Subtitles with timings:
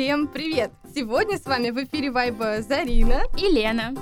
[0.00, 0.72] Всем привет!
[0.94, 3.94] Сегодня с вами в эфире Вайба Зарина и Лена.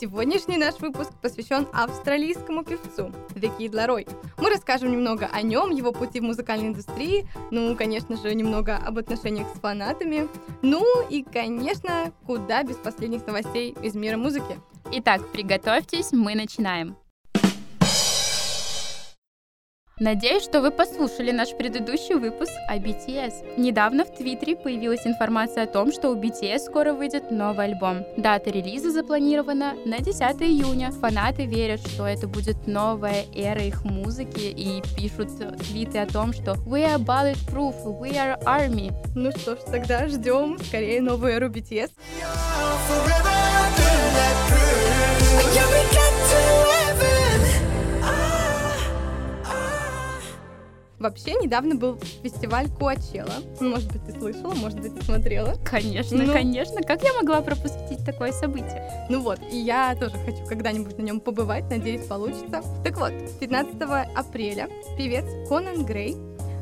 [0.00, 4.08] Сегодняшний наш выпуск посвящен австралийскому певцу Kid Laroi.
[4.38, 8.98] Мы расскажем немного о нем, его пути в музыкальной индустрии, ну, конечно же, немного об
[8.98, 10.28] отношениях с фанатами,
[10.62, 14.60] ну и, конечно, куда без последних новостей из мира музыки.
[14.92, 16.96] Итак, приготовьтесь, мы начинаем.
[20.02, 23.56] Надеюсь, что вы послушали наш предыдущий выпуск о BTS.
[23.56, 28.04] Недавно в Твиттере появилась информация о том, что у BTS скоро выйдет новый альбом.
[28.16, 30.90] Дата релиза запланирована на 10 июня.
[30.90, 35.28] Фанаты верят, что это будет новая эра их музыки и пишут
[35.68, 38.92] твиты о том, что «We are bulletproof, we are army».
[39.14, 41.90] Ну что ж, тогда ждем скорее новую эру BTS.
[51.02, 53.34] Вообще, недавно был фестиваль Куачела.
[53.58, 55.56] Может быть, ты слышала, может быть, ты смотрела.
[55.64, 56.80] Конечно, ну, конечно.
[56.80, 59.08] Как я могла пропустить такое событие?
[59.10, 62.62] Ну вот, и я тоже хочу когда-нибудь на нем побывать, надеюсь, получится.
[62.84, 63.74] Так вот, 15
[64.14, 66.14] апреля певец Конан Грей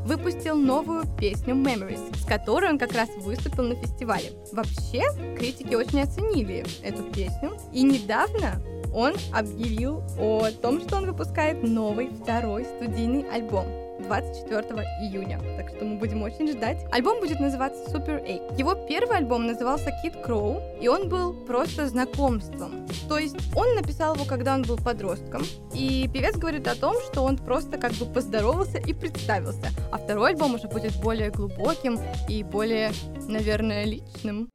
[0.07, 4.33] выпустил новую песню Memories, с которой он как раз выступил на фестивале.
[4.53, 5.03] Вообще,
[5.37, 8.63] критики очень оценили эту песню, и недавно
[8.93, 13.67] он объявил о том, что он выпускает новый второй студийный альбом.
[14.01, 14.63] 24
[15.03, 15.41] июня.
[15.57, 16.85] Так что мы будем очень ждать.
[16.91, 18.59] Альбом будет называться Super 8.
[18.59, 22.87] Его первый альбом назывался Kid Crow, и он был просто знакомством.
[23.09, 25.43] То есть он написал его, когда он был подростком,
[25.75, 29.69] и певец говорит о том, что он просто как бы поздоровался и представился.
[29.93, 32.93] А второй альбом уже будет более глубоким и более,
[33.29, 34.49] наверное, личным.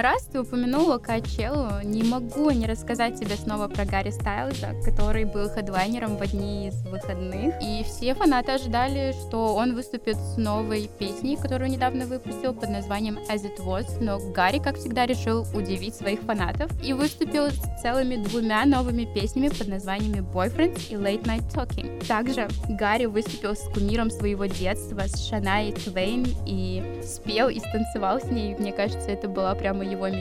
[0.00, 5.48] Раз ты упомянула Качелу, не могу не рассказать тебе снова про Гарри Стайлза, который был
[5.48, 7.54] хедлайнером в одни из выходных.
[7.60, 13.18] И все фанаты ожидали, что он выступит с новой песней, которую недавно выпустил под названием
[13.28, 18.16] As It Was, но Гарри, как всегда, решил удивить своих фанатов и выступил с целыми
[18.16, 22.06] двумя новыми песнями под названиями Boyfriends и Late Night Talking.
[22.06, 28.24] Также Гарри выступил с кумиром своего детства, с Шаной Твейн, и спел и станцевал с
[28.24, 28.54] ней.
[28.56, 30.19] Мне кажется, это была прямо его мечта,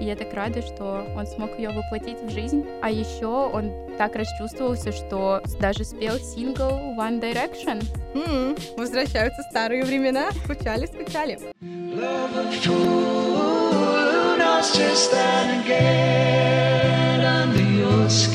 [0.00, 2.66] и я так рада, что он смог ее воплотить в жизнь.
[2.82, 7.84] А еще он так расчувствовался, что даже спел сингл One Direction.
[8.14, 8.76] Mm-hmm.
[8.76, 10.30] Возвращаются старые времена.
[10.44, 11.38] Скучали, скучали.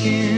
[0.02, 0.31] You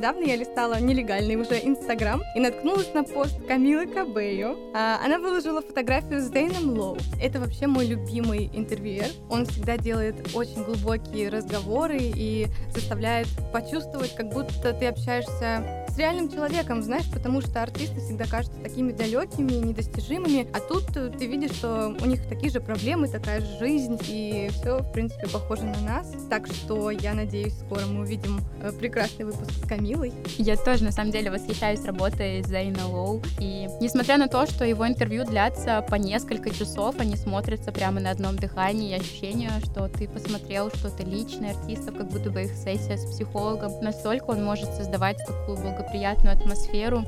[0.00, 4.56] недавно я листала нелегальный уже Инстаграм и наткнулась на пост Камилы Кабею.
[4.74, 6.96] А, она выложила фотографию с Дейном Лоу.
[7.20, 9.10] Это вообще мой любимый интервьюер.
[9.28, 16.30] Он всегда делает очень глубокие разговоры и заставляет почувствовать, как будто ты общаешься с реальным
[16.30, 21.94] человеком, знаешь, потому что артисты всегда кажутся такими далекими, недостижимыми, а тут ты видишь, что
[22.00, 26.12] у них такие же проблемы, такая же жизнь, и все, в принципе, похоже на нас.
[26.28, 30.12] Так что я надеюсь, скоро мы увидим э, прекрасный выпуск с Камилой.
[30.38, 33.22] Я тоже, на самом деле, восхищаюсь работой Зейна Лоу.
[33.38, 38.10] И несмотря на то, что его интервью длятся по несколько часов, они смотрятся прямо на
[38.10, 42.96] одном дыхании, и ощущение, что ты посмотрел что-то личное артистов, как будто бы их сессия
[42.96, 43.72] с психологом.
[43.82, 47.05] Настолько он может создавать такую благоприятную атмосферу.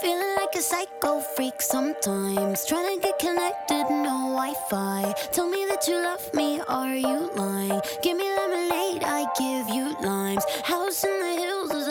[0.00, 2.64] Feeling like a psycho freak sometimes.
[2.64, 5.14] Trying to get connected, no Wi Fi.
[5.32, 7.80] Tell me that you love me, are you lying?
[8.02, 10.44] Give me lemonade, I give you limes.
[10.64, 11.83] House in the hills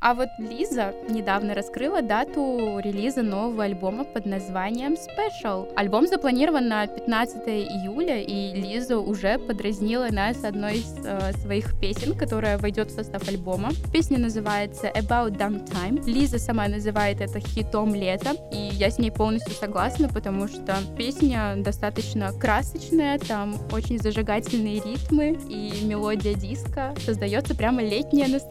[0.00, 5.72] А вот Лиза недавно раскрыла дату релиза нового альбома под названием Special.
[5.76, 12.16] Альбом запланирован на 15 июля, и Лиза уже подразнила нас одной из э, своих песен,
[12.16, 13.70] которая войдет в состав альбома.
[13.92, 16.02] Песня называется About Dumb Time.
[16.06, 21.54] Лиза сама называет это хитом лета, и я с ней полностью согласна, потому что песня
[21.56, 26.94] достаточно красочная, там очень зажигательные ритмы и мелодия диска.
[27.04, 28.49] Создается прямо летнее настроение.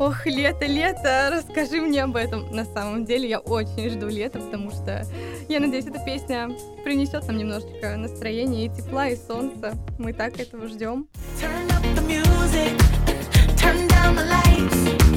[0.00, 0.98] Ох, лето, лето!
[0.98, 2.50] лето, расскажи мне об этом.
[2.50, 5.06] На самом деле я очень жду лета, потому что
[5.48, 6.50] я надеюсь, эта песня
[6.84, 9.74] принесет нам немножечко настроения и тепла, и солнца.
[9.98, 11.08] Мы так этого ждем.
[11.40, 12.76] Turn up the music,
[13.56, 15.07] turn down the lights.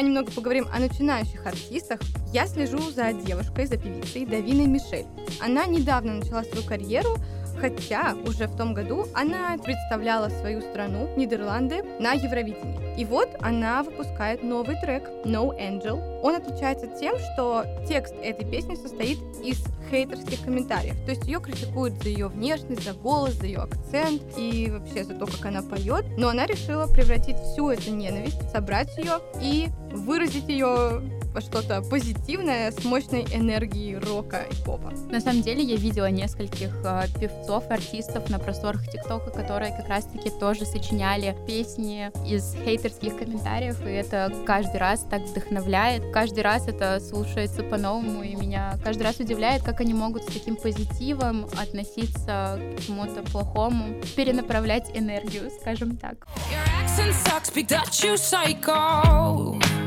[0.00, 2.00] Немного поговорим о начинающих артистах.
[2.32, 5.06] Я слежу за девушкой, за певицей Давиной Мишель.
[5.40, 7.16] Она недавно начала свою карьеру,
[7.60, 13.00] хотя уже в том году она представляла свою страну, Нидерланды, на Евровидении.
[13.00, 16.20] И вот она выпускает новый трек No Angel.
[16.22, 19.64] Он отличается тем, что текст этой песни состоит из
[19.94, 20.96] хейтерских комментариев.
[21.04, 25.14] То есть ее критикуют за ее внешность, за голос, за ее акцент и вообще за
[25.14, 26.04] то, как она поет.
[26.18, 31.00] Но она решила превратить всю эту ненависть, собрать ее и выразить ее
[31.40, 34.92] что-то позитивное с мощной энергией рока и попа.
[35.10, 40.30] На самом деле я видела нескольких э, певцов, артистов на просторах ТикТока, которые как раз-таки
[40.30, 46.12] тоже сочиняли песни из хейтерских комментариев, и это каждый раз так вдохновляет.
[46.12, 50.56] Каждый раз это слушается по-новому, и меня каждый раз удивляет, как они могут с таким
[50.56, 56.26] позитивом относиться к чему-то плохому, перенаправлять энергию, скажем так.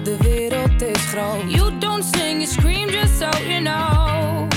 [0.07, 1.51] De wereld is groot.
[1.51, 4.47] You don't sing, you scream just so you know.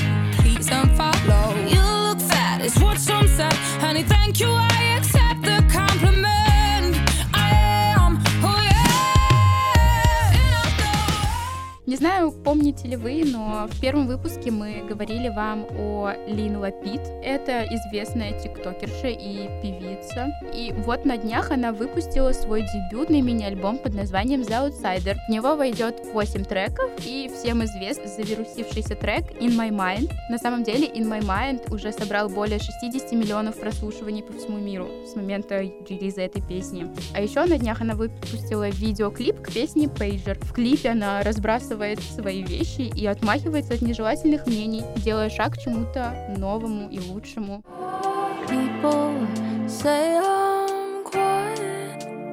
[12.71, 17.01] Помните ли вы, но в первом выпуске мы говорили вам о Лин Лапид.
[17.21, 20.29] Это известная тиктокерша и певица.
[20.55, 25.17] И вот на днях она выпустила свой дебютный мини-альбом под названием The Outsider.
[25.27, 30.13] В него войдет 8 треков, и всем известный завирусившийся трек In My Mind.
[30.31, 34.87] На самом деле In My Mind уже собрал более 60 миллионов прослушиваний по всему миру
[35.11, 36.87] с момента релиза этой песни.
[37.15, 40.39] А еще на днях она выпустила видеоклип к песне Pager.
[40.45, 46.35] В клипе она разбрасывает свои вещи и отмахивается от нежелательных мнений, делая шаг к чему-то
[46.37, 47.63] новому и лучшему.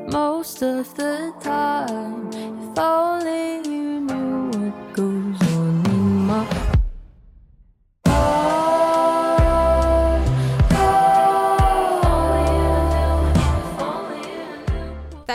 [0.09, 2.29] most of the time.
[2.31, 3.76] If only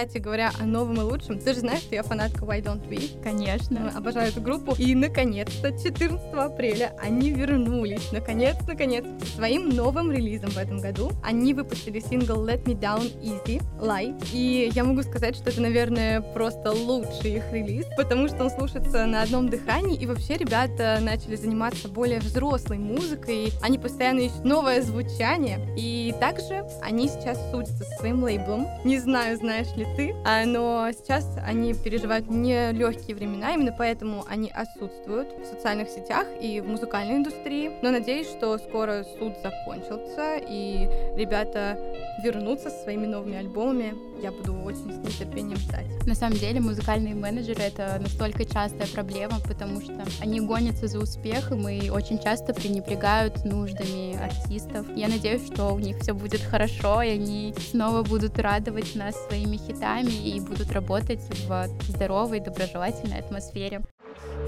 [0.03, 3.23] кстати говоря, о новом и лучшем, ты же знаешь, что я фанатка Why Don't We?
[3.23, 3.93] Конечно.
[3.97, 4.75] Обожаю эту группу.
[4.77, 9.05] И, наконец-то, 14 апреля они вернулись, наконец, наконец,
[9.37, 11.13] своим новым релизом в этом году.
[11.23, 14.27] Они выпустили сингл Let Me Down Easy Live.
[14.33, 19.07] И я могу сказать, что это, наверное, просто лучший их релиз, потому что он слушается
[19.07, 24.83] на одном дыхании, и вообще ребята начали заниматься более взрослой музыкой, они постоянно ищут новое
[24.83, 28.67] звучание, и также они сейчас судятся со своим лейблом.
[28.85, 29.87] Не знаю, знаешь ли
[30.25, 36.61] а, но сейчас они переживают нелегкие времена, именно поэтому они отсутствуют в социальных сетях и
[36.61, 37.73] в музыкальной индустрии.
[37.83, 41.79] Но надеюсь, что скоро суд закончится и ребята
[42.23, 43.95] вернутся со своими новыми альбомами.
[44.23, 45.87] Я буду очень с нетерпением ждать.
[46.07, 51.69] На самом деле музыкальные менеджеры— это настолько частая проблема, потому что они гонятся за успехом
[51.69, 54.87] и очень часто пренебрегают нуждами артистов.
[54.95, 59.57] Я надеюсь, что у них все будет хорошо, и они снова будут радовать нас своими
[59.57, 63.82] хитами цветами и будут работать в здоровой, доброжелательной атмосфере.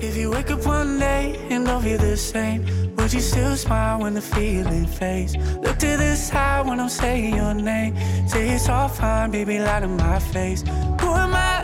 [0.01, 2.63] If you wake up one day and don't feel the same,
[2.95, 5.35] would you still smile when the feeling fades?
[5.61, 7.95] Look to the side when I'm saying your name.
[8.27, 10.63] Say it's all fine, baby, lie to my face.
[11.01, 11.63] Who am I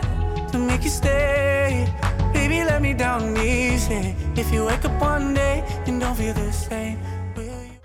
[0.52, 1.88] to make you stay?
[2.34, 4.14] Baby, let me down easy.
[4.36, 6.98] If you wake up one day and don't feel the same.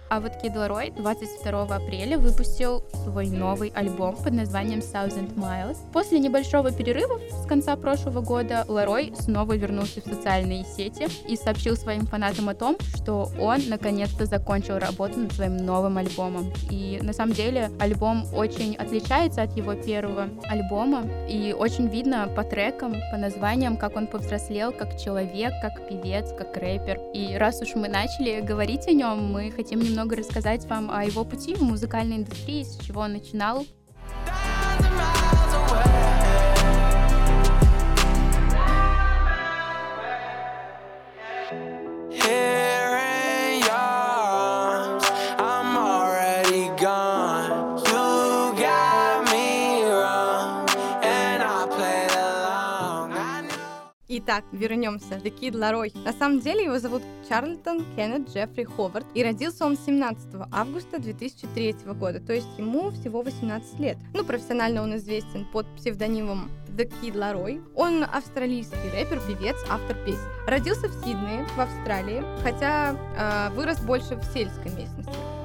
[0.09, 5.79] А вот Kid Laroi 22 апреля выпустил свой новый альбом под названием Thousand Miles.
[5.93, 11.77] После небольшого перерыва с конца прошлого года Ларой снова вернулся в социальные сети и сообщил
[11.77, 16.53] своим фанатам о том, что он наконец-то закончил работу над своим новым альбомом.
[16.71, 22.45] И на самом деле альбом очень отличается от его первого альбома и очень видно по
[22.45, 27.01] трекам, по названиям, как он повзрослел как человек, как певец, как рэпер.
[27.13, 31.05] И раз уж мы начали говорить о нем, мы хотим немного немного рассказать вам о
[31.07, 33.65] его пути в музыкальной индустрии, с чего он начинал.
[54.29, 55.15] Итак, вернемся.
[55.23, 55.97] Kid Laroi.
[56.05, 61.77] На самом деле его зовут Чарльтон Кеннет Джеффри Ховард, и родился он 17 августа 2003
[61.95, 63.97] года, то есть ему всего 18 лет.
[64.15, 67.63] Ну, профессионально он известен под псевдонимом The Kid Laroi.
[67.77, 70.19] Он австралийский рэпер, певец, автор песен.
[70.49, 74.96] Родился в Сиднее, в Австралии, хотя э, вырос больше в сельской местности.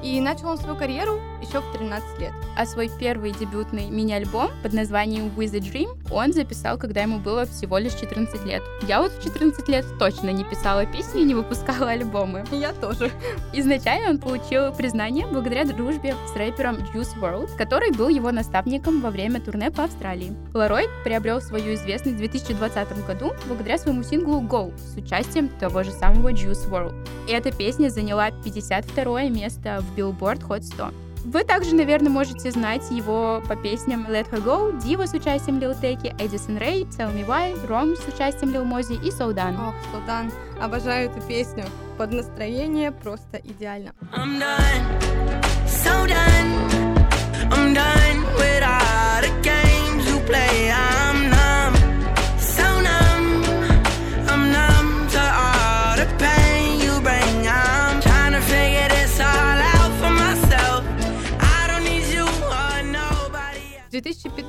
[0.03, 2.33] И начал он свою карьеру еще в 13 лет.
[2.55, 7.45] А свой первый дебютный мини-альбом под названием With a Dream он записал, когда ему было
[7.45, 8.61] всего лишь 14 лет.
[8.83, 12.43] Я вот в 14 лет точно не писала песни и не выпускала альбомы.
[12.51, 13.11] Я тоже.
[13.53, 19.09] Изначально он получил признание благодаря дружбе с рэпером Juice WRLD, который был его наставником во
[19.09, 20.35] время турне по Австралии.
[20.53, 25.91] Ларой приобрел свою известность в 2020 году благодаря своему синглу Go с участием того же
[25.91, 26.95] самого Juice WRLD.
[27.27, 30.91] И эта песня заняла 52 место в Billboard Hot 100.
[31.25, 35.75] Вы также, наверное, можете знать его по песням Let Her Go, Diva с участием Лил
[35.75, 39.55] Теки, Эдисон Рэй, Tell Me Why, Rom с участием Лил Мози и Соудан.
[39.55, 41.65] Ох, Соудан, обожаю эту песню.
[41.97, 43.91] Под настроение просто идеально.
[44.13, 47.07] I'm done, so done,
[47.51, 48.30] I'm done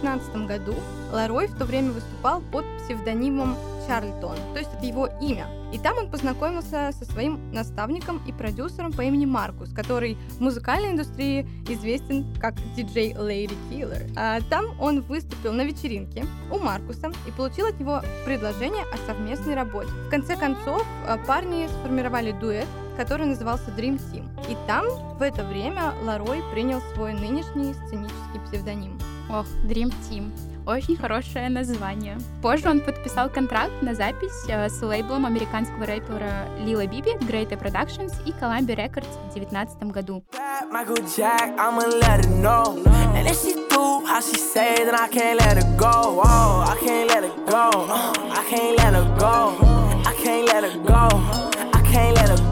[0.03, 0.75] 2015 году
[1.13, 3.57] Ларой в то время выступал под псевдонимом
[3.87, 5.47] Чарльтон, то есть это его имя.
[5.73, 10.91] И там он познакомился со своим наставником и продюсером по имени Маркус, который в музыкальной
[10.91, 14.03] индустрии известен как диджей Лейди Киллер.
[14.17, 19.55] А там он выступил на вечеринке у Маркуса и получил от него предложение о совместной
[19.55, 19.89] работе.
[20.07, 24.29] В конце концов, а, парни сформировали дуэт, который назывался Dream Team.
[24.51, 24.85] И там
[25.19, 28.99] в это время Ларой принял свой нынешний сценический псевдоним.
[29.33, 30.31] Ох, Dream Team.
[30.67, 32.19] Очень хорошее название.
[32.43, 38.13] Позже он подписал контракт на запись э, с лейблом американского рэпера Лила Биби, Great Productions
[38.27, 40.23] и Columbia Records в 2019 году.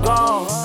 [0.02, 0.59] go.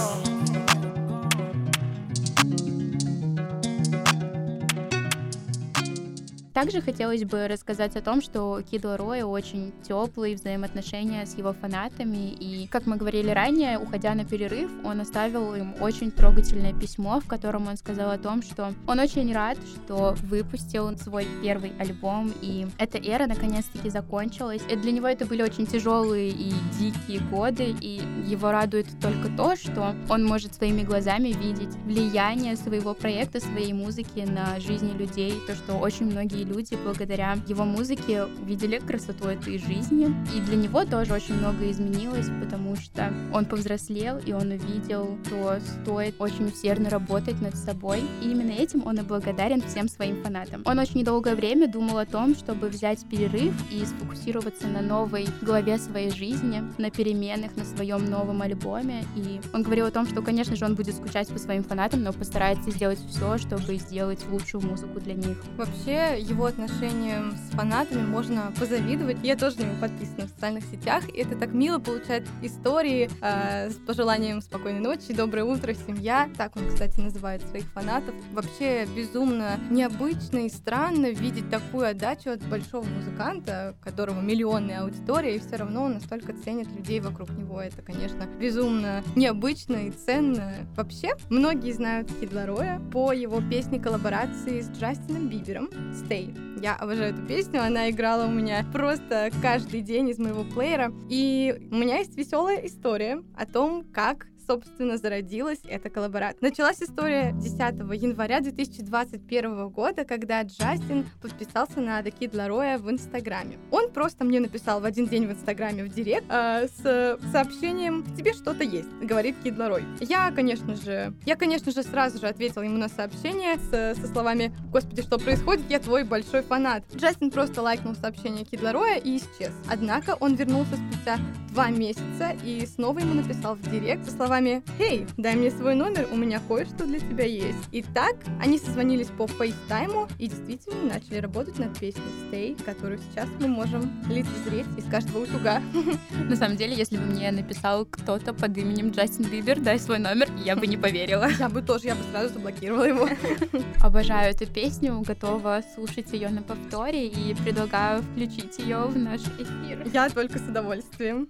[6.56, 11.52] Также хотелось бы рассказать о том, что у Кид Лароя очень теплые взаимоотношения с его
[11.52, 12.32] фанатами.
[12.32, 17.28] И, как мы говорили ранее, уходя на перерыв, он оставил им очень трогательное письмо, в
[17.28, 22.68] котором он сказал о том, что он очень рад, что выпустил свой первый альбом, и
[22.78, 24.62] эта эра наконец-таки закончилась.
[24.72, 29.58] И для него это были очень тяжелые и дикие годы, и его радует только то,
[29.58, 35.54] что он может своими глазами видеть влияние своего проекта, своей музыки на жизни людей, то,
[35.54, 40.14] что очень многие люди благодаря его музыке видели красоту этой жизни.
[40.36, 45.58] И для него тоже очень много изменилось, потому что он повзрослел, и он увидел, что
[45.82, 48.04] стоит очень усердно работать над собой.
[48.22, 50.62] И именно этим он и благодарен всем своим фанатам.
[50.66, 55.78] Он очень долгое время думал о том, чтобы взять перерыв и сфокусироваться на новой главе
[55.78, 59.04] своей жизни, на переменах, на своем новом альбоме.
[59.16, 62.14] И он говорил о том, что, конечно же, он будет скучать по своим фанатам, но
[62.14, 65.38] постарается сделать все, чтобы сделать лучшую музыку для них.
[65.58, 69.18] Вообще, его отношениям с фанатами можно позавидовать.
[69.24, 73.76] Я тоже на подписана в социальных сетях, и это так мило получать истории э, с
[73.76, 76.30] пожеланием спокойной ночи, доброе утро, семья.
[76.38, 78.14] Так он, кстати, называет своих фанатов.
[78.34, 85.40] Вообще безумно необычно и странно видеть такую отдачу от большого музыканта, которого миллионная аудитория, и
[85.40, 87.62] все равно он настолько ценит людей вокруг него.
[87.62, 90.54] Это, конечно, безумно необычно и ценно.
[90.76, 96.25] Вообще, многие знают Кид Лароя по его песне коллаборации с Джастином Бибером «Stay».
[96.62, 100.92] Я обожаю эту песню, она играла у меня просто каждый день из моего плеера.
[101.10, 106.38] И у меня есть веселая история о том, как собственно, зародилась эта коллаборация.
[106.42, 107.58] Началась история 10
[108.02, 113.58] января 2021 года, когда Джастин подписался на The Kid Laroi в Инстаграме.
[113.72, 118.16] Он просто мне написал в один день в Инстаграме в директ э, с сообщением «В
[118.16, 119.84] тебе что-то есть», говорит Kid Laroi.
[120.02, 124.54] Я, конечно же, я, конечно же, сразу же ответила ему на сообщение с, со словами
[124.72, 125.66] «Господи, что происходит?
[125.70, 126.84] Я твой большой фанат».
[126.96, 129.52] Джастин просто лайкнул сообщение Kid Laroi и исчез.
[129.70, 131.18] Однако он вернулся спустя
[131.56, 136.06] два месяца и снова ему написал в директ со словами «Эй, дай мне свой номер,
[136.12, 137.70] у меня кое-что для тебя есть».
[137.72, 143.30] И так они созвонились по фейстайму и действительно начали работать над песней «Stay», которую сейчас
[143.40, 145.62] мы можем лицезреть из каждого утюга.
[146.30, 150.28] На самом деле, если бы мне написал кто-то под именем Джастин Бибер, дай свой номер,
[150.44, 151.30] я бы не поверила.
[151.40, 153.08] Я бы тоже, я бы сразу заблокировала его.
[153.82, 159.88] Обожаю эту песню, готова слушать ее на повторе и предлагаю включить ее в наш эфир.
[159.94, 161.30] Я только с удовольствием.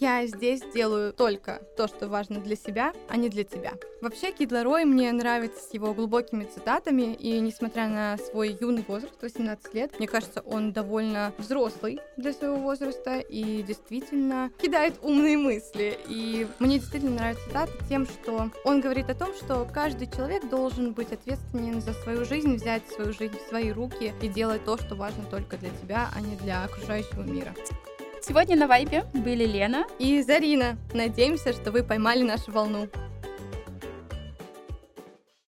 [0.00, 3.72] Я здесь делаю только то, что важно для себя, а не для тебя.
[4.00, 9.14] Вообще, Кид Ларой мне нравится с его глубокими цитатами, и несмотря на свой юный возраст,
[9.20, 15.98] 18 лет, мне кажется, он довольно взрослый для своего возраста и действительно кидает умные мысли.
[16.08, 20.94] И мне действительно нравится цитата тем, что он говорит о том, что каждый человек должен
[20.94, 24.94] быть ответственен за свою жизнь, взять свою жизнь в свои руки и делать то, что
[24.94, 27.54] важно только для тебя, а не для окружающего мира.
[28.24, 30.76] Сегодня на Вайбе были Лена и Зарина.
[30.94, 32.86] Надеемся, что вы поймали нашу волну.